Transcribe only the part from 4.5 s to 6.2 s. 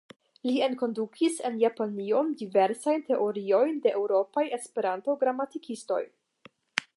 Esperanto-gramatikistoj.